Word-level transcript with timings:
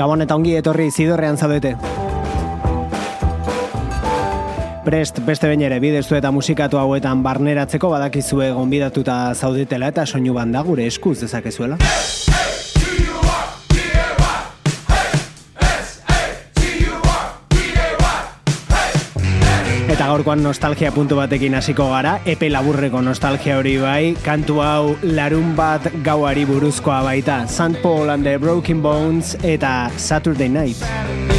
Gabon 0.00 0.24
eta 0.24 0.32
ongi 0.38 0.54
etorri 0.56 0.86
zidorrean 0.88 1.36
zaudete. 1.36 1.74
Prest 4.86 5.20
beste 5.26 5.50
bain 5.50 5.60
ere 5.66 5.76
bidezu 5.82 6.16
eta 6.16 6.30
musikatu 6.32 6.80
hauetan 6.80 7.20
barneratzeko 7.26 7.90
badakizue 7.92 8.48
gonbidatuta 8.56 9.18
zaudetela 9.34 9.92
eta 9.92 10.06
soinu 10.06 10.32
banda 10.32 10.64
gure 10.64 10.88
eskuz 10.88 11.18
dezakezuela. 11.26 11.76
Gaurkoan 20.10 20.42
nostalgia 20.42 20.90
puntu 20.90 21.20
batekin 21.20 21.54
hasiko 21.54 21.86
gara, 21.92 22.16
epe 22.26 22.48
laburreko 22.50 23.02
nostalgia 23.06 23.60
hori 23.60 23.76
bai, 23.78 24.14
kantu 24.26 24.58
hau 24.64 24.96
larun 25.06 25.54
bat 25.54 25.86
gauari 26.02 26.46
buruzkoa 26.50 27.02
baita, 27.06 27.44
St. 27.46 27.78
Paul 27.82 28.10
and 28.10 28.26
the 28.26 28.38
Broken 28.38 28.82
Bones 28.82 29.36
eta 29.44 29.90
Saturday 29.96 30.48
Night. 30.48 31.29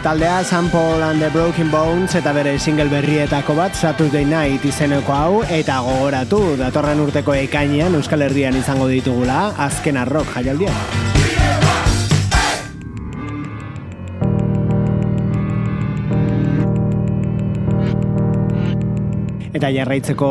Taldea 0.00 0.42
San 0.44 0.70
Paul 0.70 1.02
and 1.02 1.20
the 1.20 1.28
Broken 1.30 1.70
Bones 1.70 2.14
eta 2.14 2.32
bere 2.32 2.58
single 2.58 2.88
berrietako 2.88 3.54
bat 3.54 3.74
Saturday 3.76 4.24
Night 4.24 4.64
izeneko 4.64 5.12
hau 5.12 5.42
eta 5.44 5.76
gogoratu 5.84 6.56
datorren 6.58 7.02
urteko 7.04 7.34
ekainean 7.36 7.94
Euskal 7.94 8.24
Herrian 8.26 8.56
izango 8.56 8.88
ditugula 8.88 9.52
azken 9.66 9.98
arrok 10.00 10.32
jaialdia. 10.34 10.72
Eta 19.54 19.70
jarraitzeko 19.70 20.30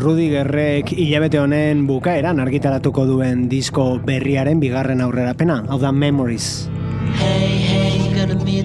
Rudi 0.00 0.30
Gerrek 0.32 0.94
hilabete 0.96 1.42
honen 1.42 1.84
bukaeran 1.90 2.40
argitaratuko 2.40 3.04
duen 3.10 3.48
disko 3.52 3.98
berriaren 4.00 4.62
bigarren 4.62 5.04
aurrerapena, 5.04 5.64
hau 5.68 5.82
da 5.82 5.92
Memories. 5.92 6.70
Hey, 7.14 7.64
gonna 7.64 7.73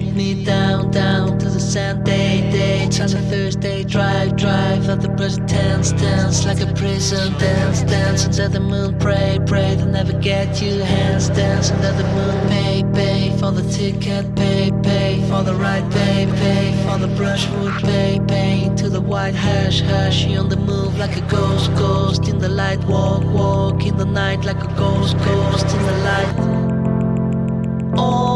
meet 0.00 0.14
me 0.14 0.44
down, 0.44 0.90
down 0.90 1.38
to 1.38 1.48
the 1.50 1.60
Sunday 1.60 2.50
day. 2.50 2.84
On 3.00 3.06
a 3.06 3.22
Thursday, 3.30 3.84
drive, 3.84 4.36
drive 4.36 4.88
at 4.88 5.00
the 5.00 5.08
present 5.10 5.48
tense, 5.48 5.92
dance 5.92 6.44
like 6.44 6.60
a 6.60 6.72
prison, 6.74 7.32
dance, 7.38 7.82
dance 7.82 8.26
under 8.26 8.48
the 8.48 8.60
moon, 8.60 8.98
pray, 8.98 9.38
pray 9.46 9.76
to 9.76 9.86
never 9.86 10.12
get 10.12 10.60
you 10.60 10.80
hands, 10.80 11.28
dance 11.30 11.70
under 11.70 11.92
the 11.92 12.04
moon, 12.14 12.48
pay, 12.48 12.84
pay 12.92 13.38
for 13.38 13.52
the 13.52 13.62
ticket, 13.72 14.34
pay, 14.36 14.70
pay 14.82 15.22
for 15.30 15.42
the 15.42 15.54
ride, 15.54 15.90
pay, 15.92 16.26
pay 16.42 16.72
for 16.84 16.98
the 16.98 17.08
brushwood, 17.16 17.72
pay, 17.82 18.20
pay 18.28 18.70
to 18.76 18.90
the 18.90 19.00
white 19.00 19.34
hash, 19.34 19.80
hash 19.80 20.26
on 20.36 20.48
the 20.48 20.56
move 20.56 20.98
like 20.98 21.16
a 21.16 21.22
ghost, 21.22 21.70
ghost 21.74 22.28
in 22.28 22.38
the 22.38 22.48
light, 22.48 22.82
walk, 22.84 23.24
walk 23.32 23.86
in 23.86 23.96
the 23.96 24.04
night 24.04 24.44
like 24.44 24.62
a 24.62 24.74
ghost, 24.76 25.16
ghost 25.18 25.66
in 25.76 25.82
the 25.86 25.96
light. 26.08 26.34
Oh 27.96 28.29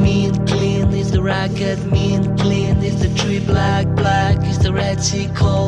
mean, 0.00 0.46
clean? 0.46 0.92
Is 0.92 1.10
the 1.10 1.22
racket 1.22 1.78
mean 1.86 2.36
clean? 2.38 2.82
Is 2.82 3.00
the 3.00 3.08
tree 3.20 3.40
black, 3.40 3.86
black? 3.94 4.36
Is 4.46 4.58
the 4.58 4.72
Red 4.72 5.00
Sea 5.00 5.28
cold? 5.34 5.59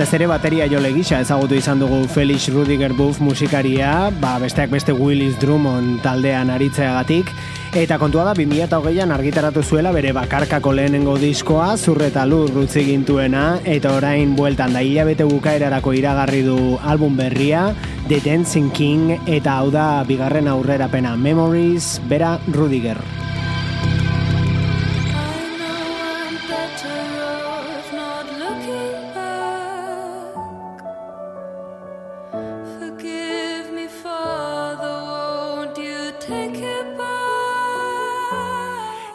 Batez 0.00 0.16
ere 0.16 0.26
bateria 0.30 0.64
jole 0.64 0.94
gisa 0.96 1.18
ezagutu 1.20 1.58
izan 1.58 1.82
dugu 1.82 1.98
Felix 2.08 2.46
Rudiger 2.48 2.94
Buff 2.96 3.18
musikaria, 3.20 4.08
ba, 4.22 4.38
besteak 4.40 4.72
beste 4.72 4.94
Willis 4.96 5.36
Drummond 5.36 6.00
taldean 6.00 6.48
aritzeagatik, 6.54 7.28
eta 7.76 7.98
kontua 8.00 8.24
da 8.30 8.32
2008an 8.38 9.12
argitaratu 9.12 9.60
zuela 9.60 9.92
bere 9.92 10.14
bakarkako 10.16 10.72
lehenengo 10.78 11.18
diskoa, 11.20 11.76
zurreta 11.76 12.24
lur 12.24 12.48
rutzi 12.48 12.86
gintuena, 12.88 13.60
eta 13.68 13.92
orain 13.92 14.32
bueltan 14.40 14.72
da 14.72 14.80
hilabete 14.80 15.28
bukaerarako 15.28 15.92
iragarri 16.00 16.46
du 16.48 16.78
album 16.80 17.20
berria, 17.20 17.74
The 18.08 18.24
Dancing 18.24 18.72
King, 18.72 19.18
eta 19.28 19.60
hau 19.60 19.68
da 19.68 19.90
bigarren 20.08 20.48
aurrerapena 20.48 21.18
Memories, 21.20 21.98
bera 22.08 22.38
Rudiger. 22.48 23.19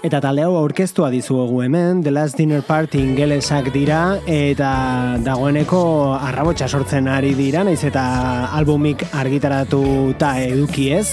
Eta 0.05 0.19
talde 0.21 0.43
hau 0.45 0.51
aurkeztua 0.59 1.07
dizuegu 1.09 1.63
hemen, 1.63 2.03
The 2.05 2.11
Last 2.13 2.37
Dinner 2.37 2.61
Party 2.61 2.99
ingelesak 3.01 3.71
dira, 3.73 4.19
eta 4.29 5.17
dagoeneko 5.25 5.79
arrabotsa 6.13 6.67
sortzen 6.69 7.09
ari 7.09 7.31
dira, 7.33 7.63
naiz 7.65 7.79
eta 7.89 8.03
albumik 8.53 9.01
argitaratu 9.17 9.81
eta 10.11 10.35
eduki 10.43 10.91
ez, 10.93 11.07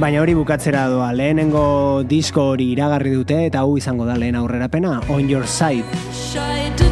baina 0.00 0.22
hori 0.24 0.38
bukatzera 0.38 0.86
doa, 0.88 1.10
lehenengo 1.12 1.66
disko 2.08 2.54
hori 2.54 2.70
iragarri 2.72 3.12
dute, 3.18 3.42
eta 3.50 3.60
hau 3.60 3.76
izango 3.76 4.08
da 4.08 4.16
lehen 4.16 4.40
aurrerapena, 4.40 5.02
On 5.12 5.28
Your 5.28 5.44
Side. 5.44 6.89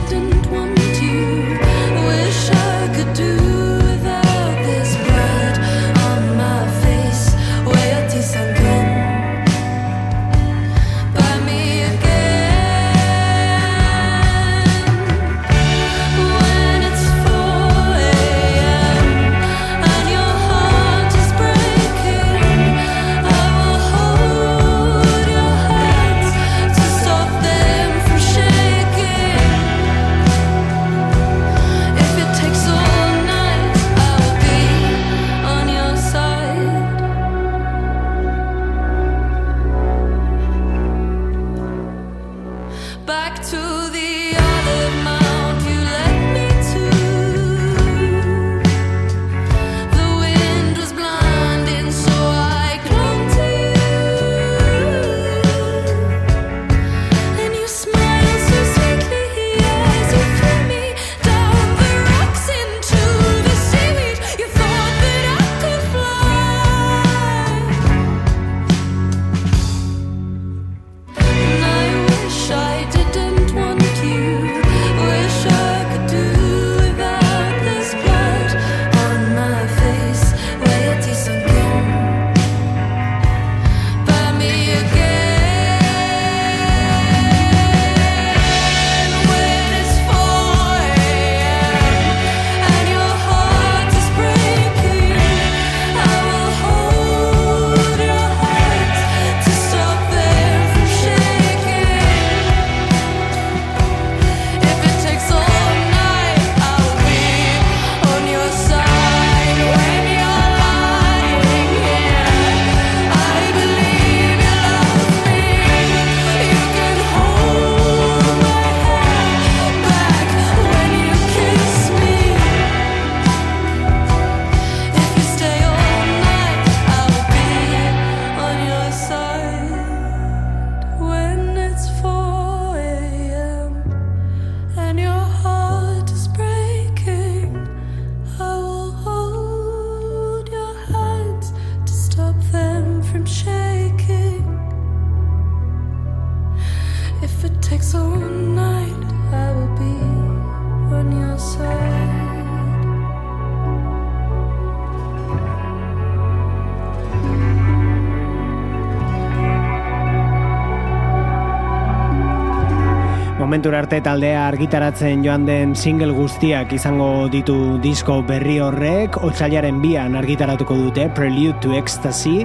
Momentura 163.59 163.81
arte 163.83 163.99
taldea 163.99 164.45
argitaratzen 164.47 165.25
joan 165.27 165.43
den 165.43 165.73
single 165.75 166.13
guztiak 166.15 166.71
izango 166.77 167.27
ditu 167.33 167.57
disko 167.83 168.21
berri 168.29 168.61
horrek, 168.63 169.19
otxailaren 169.27 169.81
bian 169.83 170.15
argitaratuko 170.15 170.77
dute 170.79 171.09
Prelude 171.17 171.59
to 171.65 171.73
Ecstasy, 171.75 172.45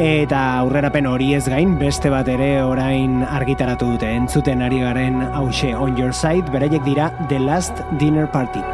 eta 0.00 0.40
aurrerapen 0.62 1.04
hori 1.10 1.34
ez 1.36 1.42
gain 1.52 1.74
beste 1.76 2.08
bat 2.14 2.30
ere 2.32 2.48
orain 2.64 3.20
argitaratu 3.26 3.90
dute. 3.92 4.08
Entzuten 4.22 4.64
ari 4.64 4.80
garen 4.86 5.20
hause 5.34 5.74
on 5.76 6.00
your 6.00 6.16
side, 6.16 6.48
bereiek 6.48 6.80
dira 6.88 7.12
The 7.28 7.44
Last 7.44 7.84
Dinner 8.00 8.24
Party. 8.24 8.64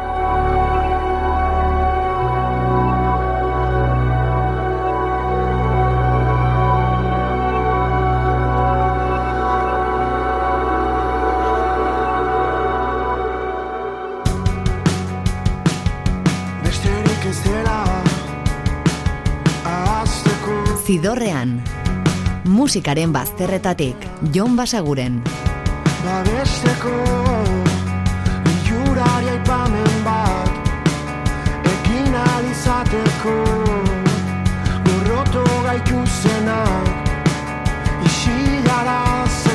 Zidorrean, 20.91 21.63
musikaren 22.43 23.13
bazterretatik, 23.15 23.95
Jon 24.35 24.57
Basaguren. 24.59 25.21
Babesteko, 26.03 26.91
jurari 28.67 29.29
aipamen 29.31 29.95
bat, 30.03 30.51
ekin 31.71 32.17
alizateko, 32.25 33.37
gorroto 34.89 35.45
gaitu 35.69 36.03
zenak, 36.17 36.91
isilarazeko. 38.11 39.50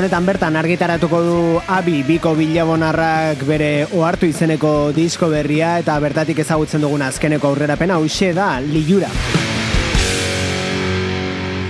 Honetan 0.00 0.24
bertan 0.24 0.56
argitaratuko 0.56 1.18
du 1.20 1.40
Abi 1.68 1.98
Biko 2.08 2.30
Bilabonarrak 2.32 3.42
bere 3.44 3.84
ohartu 3.84 4.30
izeneko 4.30 4.94
disko 4.96 5.28
berria 5.28 5.74
eta 5.82 5.98
bertatik 6.00 6.40
ezagutzen 6.40 6.80
dugun 6.80 7.04
azkeneko 7.04 7.50
aurrerapena 7.50 7.98
hauxe 8.00 8.30
da 8.32 8.46
Liura. 8.64 9.10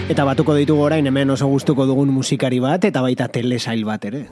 Eta 0.07 0.29
batuko 0.29 0.55
ditugu 0.55 0.87
orain 0.87 1.11
hemen 1.11 1.35
oso 1.35 1.51
gustuko 1.51 1.89
dugun 1.91 2.15
musikari 2.15 2.63
bat 2.63 2.87
eta 2.87 3.03
baita 3.03 3.27
telesail 3.35 3.83
bat 3.89 4.07
ere. 4.07 4.29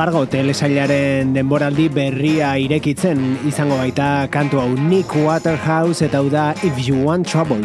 Fargo 0.00 0.22
telesailaren 0.32 1.34
denboraldi 1.34 1.90
berria 1.92 2.54
irekitzen 2.56 3.20
izango 3.50 3.76
baita 3.82 4.06
kantu 4.32 4.62
hau 4.62 4.70
Nick 4.86 5.12
Waterhouse 5.26 6.00
eta 6.08 6.22
hau 6.24 6.32
da 6.32 6.46
If 6.64 6.80
You 6.88 7.04
Want 7.04 7.28
Trouble. 7.28 7.60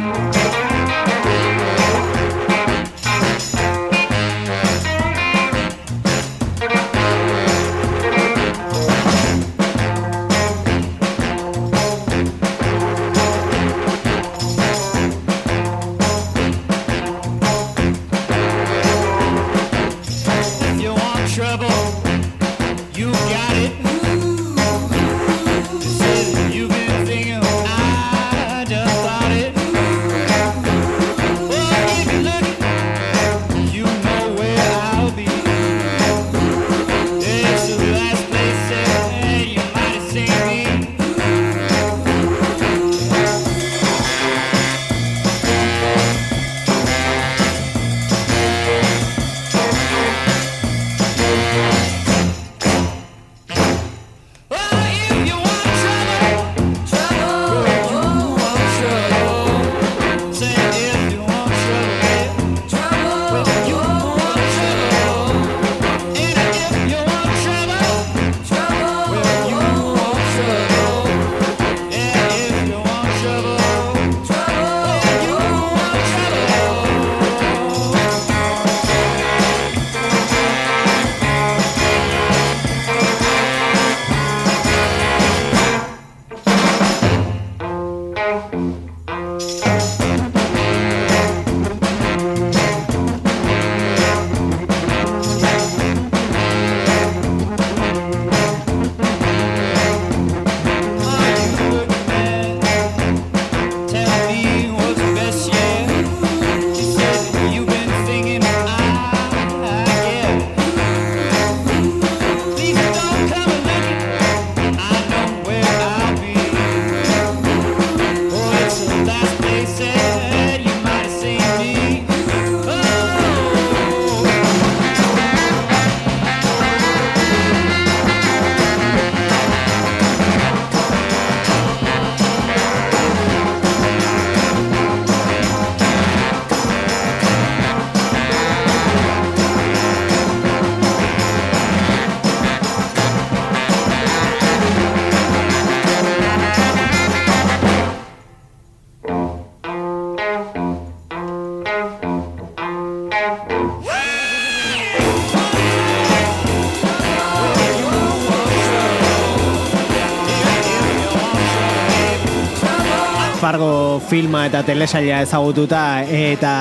Filma 164.16 164.46
eta 164.48 164.62
telesaila 164.64 165.18
ezagututa 165.26 165.80
eta 166.08 166.52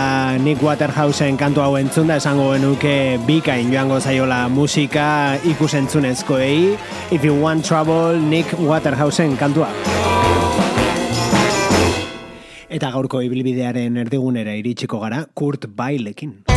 Nick 0.42 0.62
Waterhouseen 0.64 1.36
kantu 1.38 1.62
hau 1.62 1.76
entzunda 1.78 2.16
esango 2.18 2.48
genuke 2.50 2.94
bikain 3.28 3.70
joango 3.70 4.00
zaiola 4.00 4.48
musika 4.50 5.04
ikusentzunezkoei 5.52 6.74
If 7.14 7.22
You 7.22 7.36
Want 7.44 7.62
Trouble 7.68 8.18
Nick 8.18 8.56
Waterhouseen 8.58 9.36
kantua. 9.38 9.68
Eta 12.66 12.90
gaurko 12.90 13.22
ibilbidearen 13.22 14.02
erdigunera 14.02 14.58
iritsiko 14.58 14.98
gara 15.06 15.22
Kurt 15.34 15.70
Bailekin. 15.78 16.53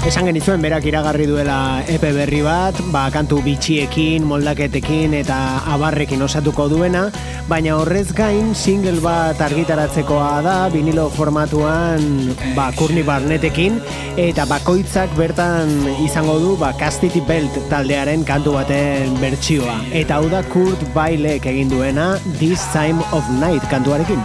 Esan 0.00 0.24
genizuen 0.24 0.62
berak 0.64 0.86
iragarri 0.88 1.26
duela 1.28 1.84
epe 1.84 2.08
berri 2.16 2.40
bat, 2.40 2.76
ba, 2.88 3.02
kantu 3.12 3.42
bitxiekin, 3.44 4.24
moldaketekin 4.24 5.12
eta 5.18 5.36
abarrekin 5.74 6.24
osatuko 6.24 6.70
duena, 6.72 7.02
baina 7.50 7.74
horrez 7.76 8.06
gain 8.16 8.54
single 8.56 8.96
bat 9.04 9.42
argitaratzekoa 9.44 10.40
da 10.46 10.54
vinilo 10.72 11.10
formatuan 11.12 12.32
ba, 12.56 12.70
kurni 12.80 13.04
barnetekin 13.04 13.76
eta 14.16 14.48
bakoitzak 14.48 15.12
bertan 15.20 15.68
izango 16.06 16.38
du 16.40 16.56
ba, 16.56 16.72
Castity 16.80 17.20
Belt 17.28 17.60
taldearen 17.68 18.24
kantu 18.24 18.56
baten 18.56 19.12
bertsioa. 19.20 19.82
Eta 19.92 20.16
hau 20.16 20.32
da 20.32 20.40
Kurt 20.48 20.80
Bailek 20.96 21.44
egin 21.52 21.68
duena 21.68 22.14
This 22.40 22.64
Time 22.72 23.04
of 23.12 23.28
Night 23.36 23.68
kantuarekin. 23.68 24.24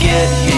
get 0.00 0.48
here? 0.48 0.57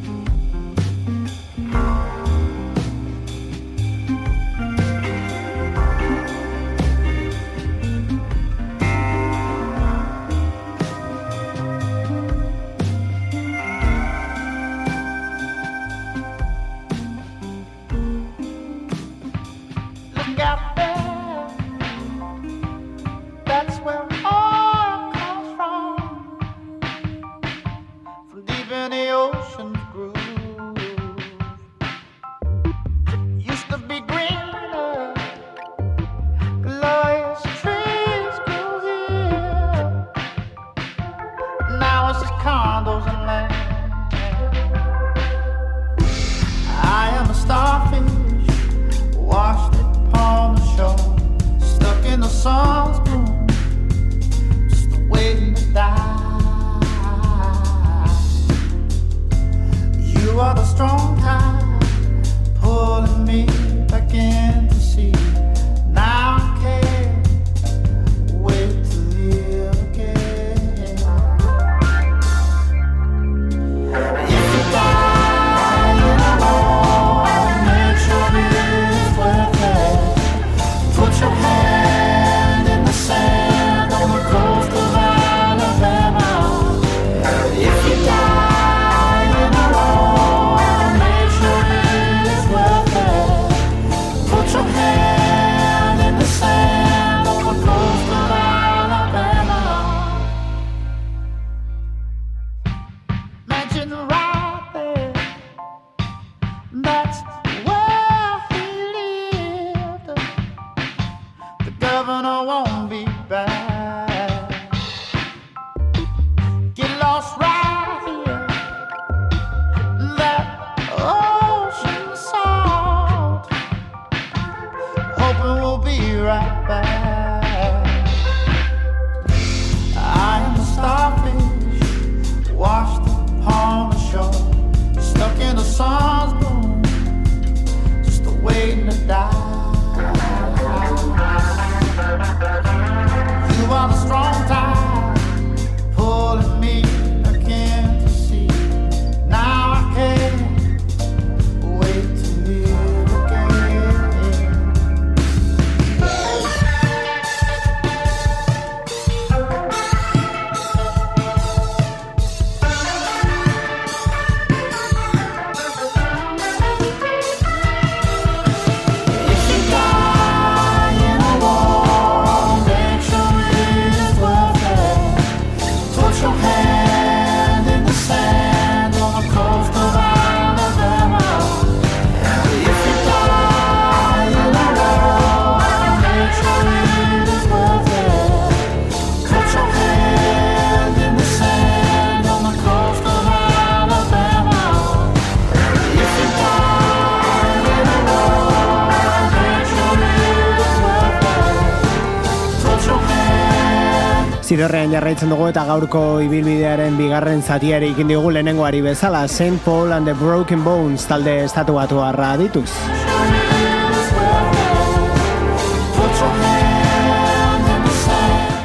Zidorrean 204.61 204.91
jarraitzen 204.93 205.31
dugu 205.33 205.47
eta 205.49 205.63
gaurko 205.65 206.01
ibilbidearen 206.21 206.93
bigarren 206.99 207.41
zatiare 207.41 207.89
ikin 207.95 208.13
diogu 208.13 208.29
lehenengoari 208.35 208.85
bezala 208.85 209.23
St. 209.25 209.57
Paul 209.65 209.97
and 209.97 210.05
the 210.05 210.13
Broken 210.21 210.61
Bones 210.61 211.09
talde 211.09 211.39
estatu 211.47 211.81
batu 211.81 212.05
harra 212.05 212.35
dituz. 212.37 212.69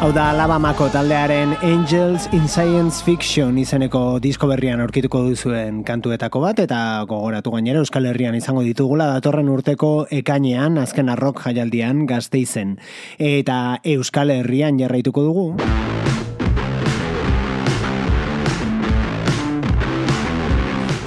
Hau 0.06 0.12
da 0.14 0.28
Alabamako 0.30 0.86
taldearen 0.94 1.56
Angels 1.66 2.28
in 2.30 2.44
Science 2.46 3.02
Fiction 3.02 3.56
izeneko 3.58 4.20
disko 4.22 4.46
berrian 4.46 4.78
aurkituko 4.84 5.24
duzuen 5.26 5.80
kantuetako 5.82 6.44
bat 6.44 6.62
eta 6.62 6.78
gogoratu 7.10 7.50
gainera 7.56 7.82
Euskal 7.82 8.06
Herrian 8.06 8.38
izango 8.38 8.62
ditugula 8.62 9.08
datorren 9.16 9.50
urteko 9.50 10.06
ekainean 10.14 10.78
azken 10.78 11.10
arrok 11.10 11.42
jaialdian 11.48 12.06
gazte 12.06 12.38
izen. 12.38 12.76
Eta 13.18 13.80
Euskal 13.96 14.30
Herrian 14.30 14.78
jarraituko 14.78 15.26
dugu. 15.26 15.48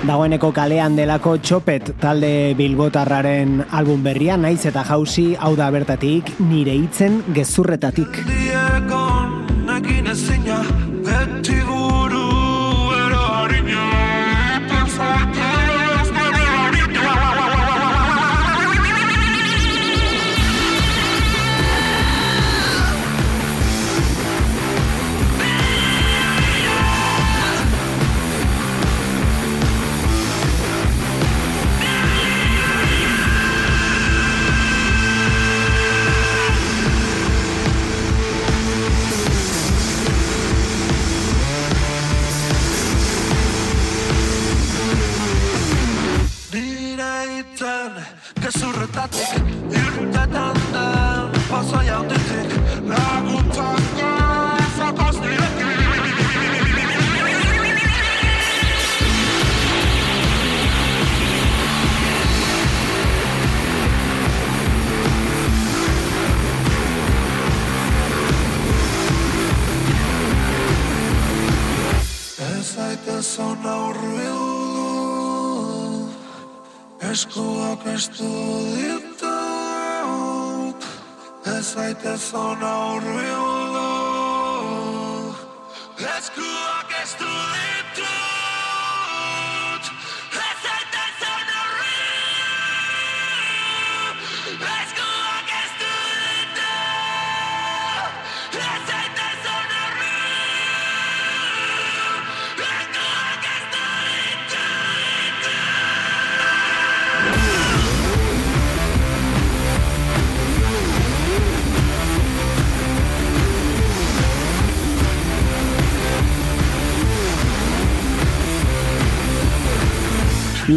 Dagoeneko 0.10 0.48
kalean 0.50 0.96
delako 0.98 1.36
txopet 1.38 1.92
talde 2.02 2.56
bilbotarraren 2.58 3.60
album 3.78 4.02
berria 4.08 4.40
naiz 4.42 4.64
eta 4.66 4.82
jauzi 4.88 5.26
hau 5.38 5.52
da 5.60 5.70
bertatik 5.76 6.32
nire 6.50 6.74
hitzen 6.80 7.22
gezurretatik. 7.36 8.18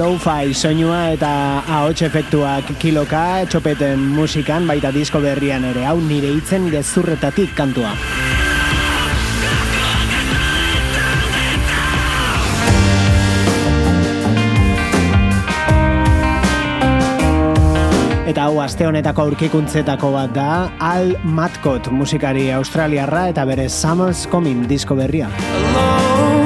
Lo-fi 0.03 0.51
soinua 0.51 1.13
eta 1.15 1.29
ahots 1.63 2.03
efektuak 2.03 2.73
kiloka 2.83 3.45
txopeten 3.47 4.01
musikan 4.17 4.67
baita 4.67 4.91
disko 4.91 5.21
berrian 5.23 5.63
ere 5.69 5.85
hau 5.87 5.95
nire 6.03 6.33
hitzen 6.33 6.67
gezurretatik 6.73 7.53
kantua. 7.55 7.93
Eta 18.27 18.49
hau 18.49 18.59
aste 18.65 18.91
honetako 18.91 19.29
aurkikuntzetako 19.29 20.15
bat 20.19 20.35
da 20.35 20.51
Al 20.83 21.15
Matkot 21.23 21.95
musikari 21.95 22.51
australiarra 22.51 23.29
eta 23.31 23.47
bere 23.47 23.71
Summer's 23.71 24.27
Coming 24.27 24.67
disko 24.67 24.99
berria. 24.99 25.31
Alone 25.63 26.42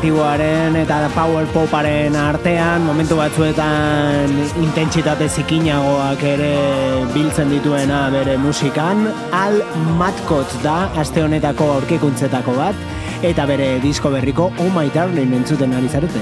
alternatiboaren 0.00 0.76
eta 0.80 1.10
power 1.12 1.44
poparen 1.52 2.14
artean, 2.16 2.80
momentu 2.86 3.16
batzuetan 3.18 4.30
intentsitate 4.62 5.28
zikinagoak 5.28 6.22
ere 6.24 7.04
biltzen 7.12 7.50
dituena 7.50 8.08
bere 8.10 8.38
musikan, 8.38 9.06
Al 9.32 9.60
Matkot 9.98 10.48
da 10.62 10.88
aste 10.96 11.22
honetako 11.22 11.68
aurkikuntzetako 11.74 12.56
bat, 12.56 12.74
eta 13.22 13.44
bere 13.46 13.78
disko 13.82 14.10
berriko 14.10 14.50
Oh 14.58 14.70
My 14.72 14.88
Darling 14.88 15.34
entzuten 15.34 15.74
ari 15.74 15.88
zarete. 15.88 16.20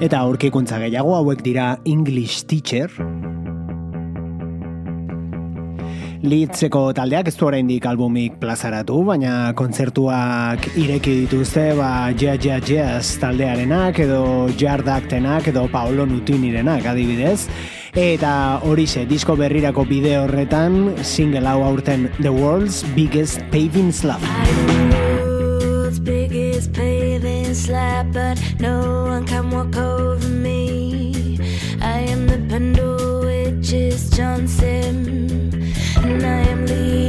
Eta 0.00 0.24
aurkikuntza 0.24 0.78
gehiago 0.78 1.14
hauek 1.18 1.42
dira 1.44 1.76
English 1.84 2.46
Teacher, 2.46 2.88
Litzeko 6.22 6.88
taldeak 6.96 7.28
ez 7.30 7.34
du 7.38 7.46
oraindik 7.46 7.84
albumik 7.86 8.40
plazaratu, 8.42 8.98
baina 9.06 9.52
kontzertuak 9.58 10.66
ireki 10.74 11.14
dituzte, 11.24 11.70
ba, 11.78 12.10
Jea 12.18 12.34
Jea 12.42 12.58
Jazz 12.58 13.18
taldearenak, 13.22 14.00
edo 14.02 14.48
Jardaktenak, 14.58 15.48
edo 15.52 15.68
Paolo 15.70 16.06
Nutinirenak 16.06 16.86
adibidez. 16.90 17.46
Eta 17.98 18.60
horixe, 18.66 19.06
disko 19.08 19.38
berrirako 19.38 19.86
bideo 19.88 20.26
horretan, 20.26 20.96
single 21.02 21.46
hau 21.46 21.62
aurten 21.70 22.10
The 22.18 22.34
World's 22.34 22.82
Biggest 22.94 23.42
Paving 23.50 23.92
Slab. 23.92 24.22
biggest 26.08 26.72
paving 26.72 27.54
slab, 27.54 28.12
but 28.12 28.40
no 28.58 29.04
one 29.04 29.26
can 29.26 29.50
walk 29.50 29.76
over 29.76 30.28
me. 30.28 31.38
I 31.80 32.00
am 32.00 32.26
the 32.26 32.38
Pendle 32.48 33.20
Witch's 33.24 34.10
Johnson, 34.10 35.47
and 36.10 36.24
I 36.24 36.40
am 36.48 36.66
Lingo 36.66 37.07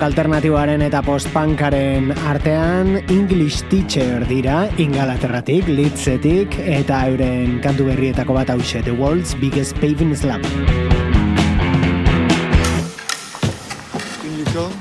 Rock 0.00 0.14
alternatiboaren 0.16 0.80
eta 0.80 1.02
postpunkaren 1.04 2.06
artean 2.24 2.94
English 3.12 3.66
Teacher 3.68 4.24
dira 4.24 4.62
Ingalaterratik, 4.80 5.68
Litzetik 5.68 6.56
eta 6.56 7.02
euren 7.10 7.58
kantu 7.60 7.90
berrietako 7.90 8.38
bat 8.38 8.48
hause 8.48 8.80
The 8.86 8.96
World's 8.96 9.36
Biggest 9.36 9.76
Paving 9.76 10.16
Slab. 10.16 10.40
Une 14.24 14.38
licorne 14.40 14.72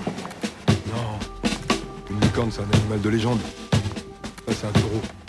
Non. 0.87 1.19
Une 2.09 2.21
licorne, 2.21 2.51
c'est 2.51 2.61
un 2.61 2.71
animal 2.79 3.01
de 3.01 3.09
légende. 3.09 3.41
Ça, 4.47 4.53
c'est 4.55 4.67
un. 4.67 4.71
Taureau. 4.71 5.28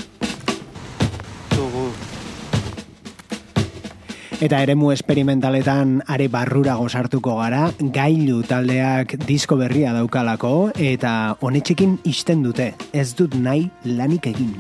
Eta 4.41 4.63
eremu 4.65 4.89
esperimentaletan 4.95 5.99
are 6.09 6.31
barrurago 6.33 6.87
sartuko 6.89 7.35
gara, 7.43 7.67
gailu 7.93 8.39
taldeak 8.49 9.13
disko 9.29 9.59
berria 9.61 9.93
daukalako 9.93 10.73
eta 10.81 11.37
honetxekin 11.45 11.99
isten 12.09 12.41
dute, 12.49 12.73
ez 12.97 13.11
dut 13.19 13.37
nahi 13.37 13.69
lanik 13.85 14.33
egin. 14.33 14.57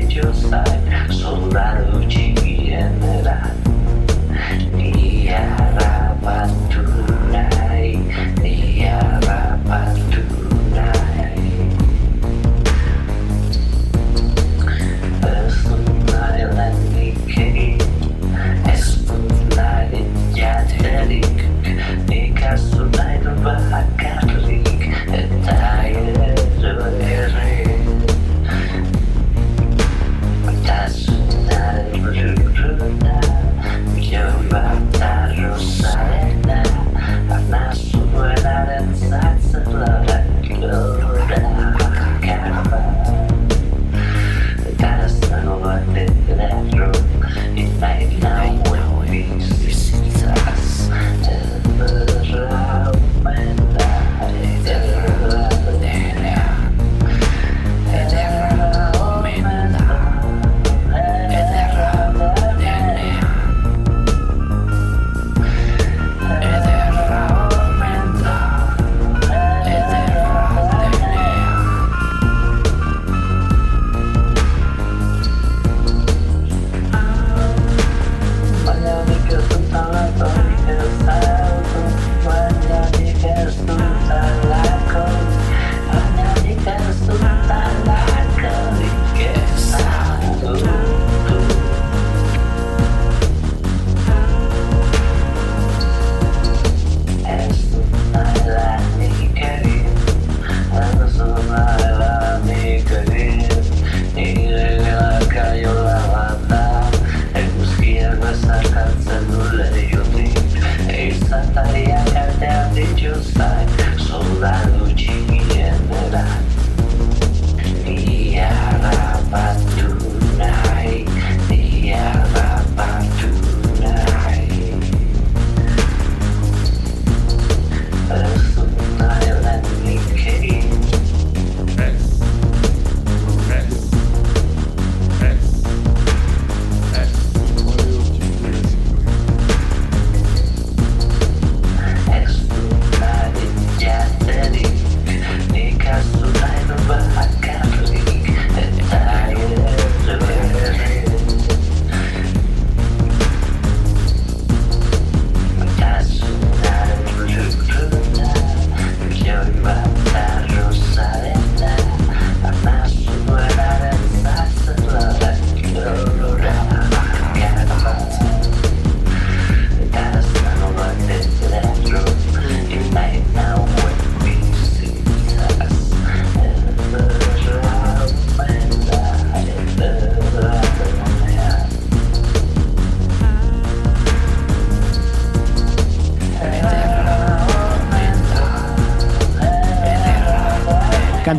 with 0.00 0.12
your 0.12 0.34
side. 0.34 1.12
So 1.12 1.48
that 1.50 1.93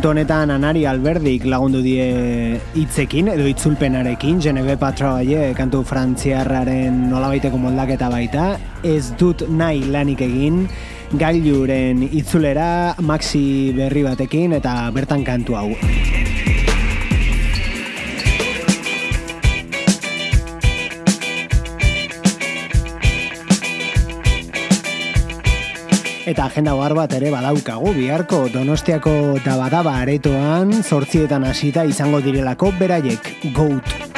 Kantu 0.06 0.20
honetan 0.20 0.50
Anari 0.54 0.84
Alberdik 0.86 1.42
lagundu 1.50 1.80
die 1.82 2.60
hitzekin 2.76 3.26
edo 3.32 3.42
itzulpenarekin, 3.50 4.38
Geneve 4.38 4.76
Patroie 4.78 5.48
kantu 5.58 5.80
frantziarraren 5.82 7.08
nolabaiteko 7.10 7.58
moldaketa 7.58 8.06
baita, 8.12 8.44
ez 8.86 9.10
dut 9.18 9.42
nahi 9.50 9.82
lanik 9.90 10.22
egin, 10.22 10.68
gailuren 11.18 12.06
itzulera 12.06 12.94
maxi 13.02 13.74
berri 13.74 14.06
batekin 14.06 14.54
eta 14.60 14.76
bertan 14.94 15.26
kantu 15.26 15.58
hau. 15.58 15.72
Eta 26.26 26.48
agenda 26.50 26.72
ohar 26.74 26.90
bat 26.98 27.12
ere 27.14 27.28
badaukagu 27.30 27.92
biharko 27.94 28.40
Donostiako 28.50 29.12
dabadaba 29.44 29.94
aretoan 30.02 30.74
zortzietan 30.82 31.46
hasita 31.46 31.86
izango 31.86 32.18
direlako 32.24 32.74
beraiek 32.82 33.32
Goat. 33.54 34.15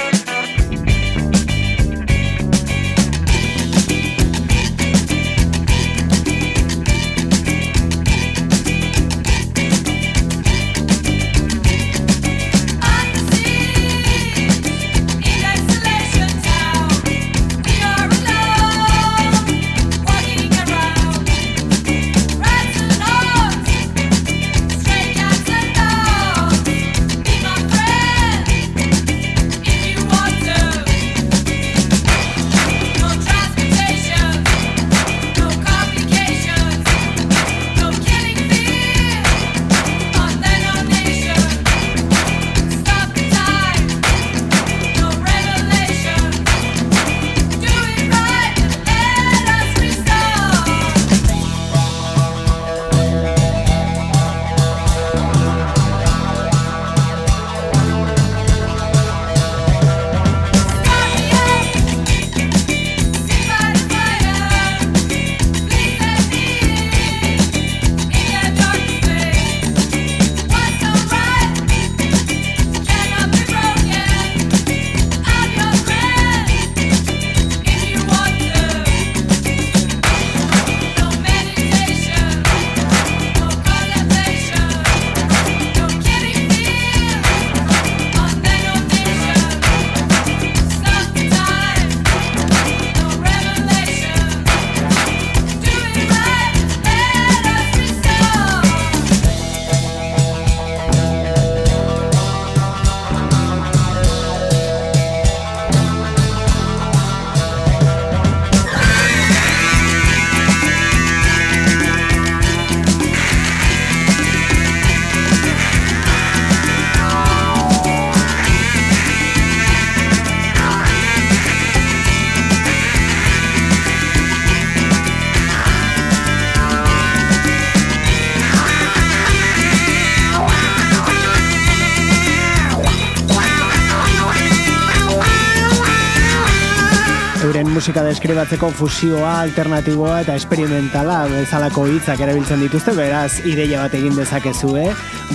Musika 137.89 138.03
deskribatzeko 138.05 138.69
fusioa, 138.77 139.31
alternatiboa 139.47 140.19
eta 140.21 140.35
esperimentala 140.37 141.23
bezalako 141.31 141.87
hitzak 141.89 142.21
erabiltzen 142.21 142.61
dituzte, 142.61 142.93
beraz 142.93 143.39
ideia 143.49 143.81
bat 143.87 143.97
egin 143.97 144.13
dezakezue. 144.19 144.85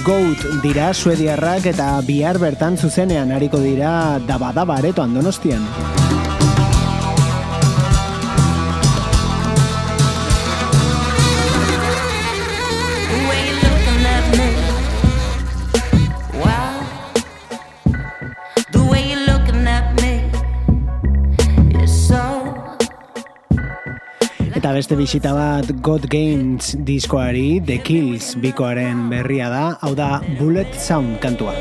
Goat 0.05 0.45
dira 0.61 0.91
suediarrak 0.93 1.65
eta 1.73 1.89
bihar 2.05 2.37
bertan 2.37 2.77
zuzenean 2.77 3.33
hariko 3.33 3.63
dira 3.65 4.21
daba-daba 4.29 4.77
aretoan 4.83 5.17
donostian. 5.17 5.65
Eta 24.74 24.80
beste 24.82 24.95
bisita 24.97 25.32
bat 25.38 25.67
God 25.86 26.07
Games 26.09 26.71
diskoari, 26.82 27.61
The 27.61 27.78
Kills 27.86 28.32
bikoaren 28.41 29.05
berria 29.11 29.51
da, 29.53 29.61
hau 29.86 29.93
da 29.93 30.17
Bullet 30.39 30.74
Sound 30.82 31.21
kantua. 31.21 31.53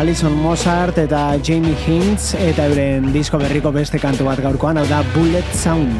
Alison 0.00 0.32
Mozart 0.32 0.96
eta 0.96 1.34
Jamie 1.44 1.76
Hintz 1.84 2.32
eta 2.40 2.64
euren 2.70 3.10
disko 3.12 3.36
berriko 3.36 3.68
beste 3.68 3.98
kantu 4.00 4.24
bat 4.24 4.40
gaurkoan, 4.40 4.80
hau 4.80 4.86
da 4.88 5.02
Bullet 5.12 5.44
Sound. 5.52 5.92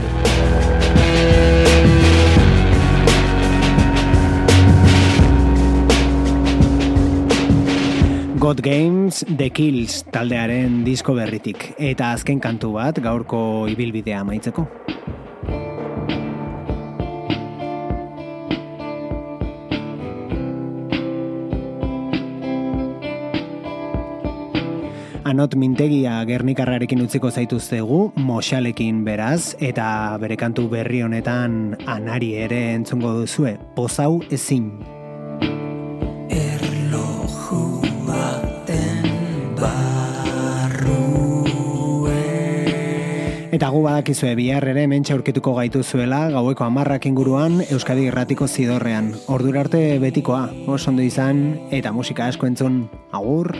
God 8.40 8.64
Games 8.64 9.20
The 9.28 9.50
Kills 9.52 10.00
taldearen 10.08 10.80
disko 10.88 11.12
berritik 11.20 11.74
eta 11.76 12.14
azken 12.16 12.40
kantu 12.40 12.78
bat 12.80 13.04
gaurko 13.04 13.68
ibilbidea 13.68 14.24
amaitzeko. 14.24 14.64
Anot 25.30 25.52
mintegia 25.54 26.16
gernikarrarekin 26.26 27.04
utziko 27.04 27.28
zaituztegu, 27.30 27.98
moxalekin 28.18 29.04
beraz, 29.06 29.54
eta 29.62 30.16
bere 30.18 30.34
kantu 30.34 30.64
berri 30.72 31.04
honetan 31.06 31.76
anari 31.86 32.32
ere 32.48 32.58
entzungo 32.72 33.12
duzue, 33.14 33.52
pozau 33.76 34.24
ezin. 34.34 34.72
Erloju 36.34 37.62
baten 38.08 39.06
Eta 43.50 43.68
gu 43.70 43.80
badakizue 43.82 44.34
bihar 44.38 44.64
ere 44.72 44.86
mentxe 44.90 45.12
aurkituko 45.14 45.54
gaituzuela 45.58 46.20
gaueko 46.34 46.64
amarrak 46.64 47.06
inguruan 47.10 47.60
Euskadi 47.68 48.06
Irratiko 48.08 48.48
zidorrean. 48.48 49.12
Ordura 49.28 49.62
arte 49.66 49.82
betikoa, 50.02 50.48
oso 50.66 50.90
ondo 50.90 51.06
izan 51.06 51.44
eta 51.70 51.94
musika 51.94 52.26
asko 52.30 52.50
entzun. 52.50 52.88
Agur! 53.12 53.54